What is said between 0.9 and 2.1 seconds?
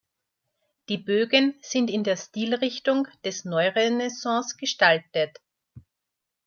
Bögen sind in